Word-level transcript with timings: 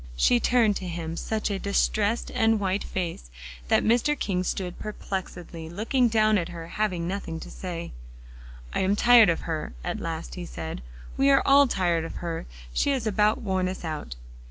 She 0.15 0.39
turned 0.39 0.75
to 0.77 0.87
him 0.87 1.15
such 1.15 1.51
a 1.51 1.59
distressed 1.59 2.31
and 2.33 2.59
white 2.59 2.83
face 2.83 3.29
that 3.67 3.83
Mr. 3.83 4.17
King 4.17 4.43
stood 4.43 4.79
perplexedly 4.79 5.69
looking 5.69 6.07
down 6.07 6.39
at 6.39 6.49
her, 6.49 6.69
having 6.69 7.07
nothing 7.07 7.39
to 7.39 7.51
say. 7.51 7.91
"I'm 8.73 8.95
tired 8.95 9.29
of 9.29 9.41
her," 9.41 9.75
at 9.83 9.99
last 9.99 10.33
he 10.33 10.45
said; 10.47 10.81
"we 11.17 11.29
are 11.29 11.43
all 11.45 11.67
tired 11.67 12.03
of 12.03 12.15
her; 12.15 12.47
she 12.73 12.89
has 12.89 13.05
about 13.05 13.43
worn 13.43 13.69
us 13.69 13.85
out." 13.85 14.15